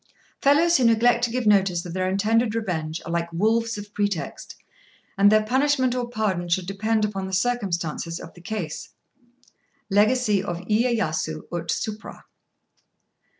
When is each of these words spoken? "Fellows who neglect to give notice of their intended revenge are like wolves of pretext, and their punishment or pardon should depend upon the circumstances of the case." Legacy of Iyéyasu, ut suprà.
"Fellows 0.41 0.77
who 0.77 0.83
neglect 0.85 1.23
to 1.25 1.29
give 1.29 1.45
notice 1.45 1.85
of 1.85 1.93
their 1.93 2.09
intended 2.09 2.55
revenge 2.55 2.99
are 3.05 3.11
like 3.11 3.31
wolves 3.31 3.77
of 3.77 3.93
pretext, 3.93 4.55
and 5.15 5.31
their 5.31 5.43
punishment 5.43 5.93
or 5.93 6.09
pardon 6.09 6.49
should 6.49 6.65
depend 6.65 7.05
upon 7.05 7.27
the 7.27 7.33
circumstances 7.33 8.19
of 8.19 8.33
the 8.33 8.41
case." 8.41 8.89
Legacy 9.91 10.41
of 10.41 10.57
Iyéyasu, 10.61 11.41
ut 11.53 11.67
suprà. 11.69 12.23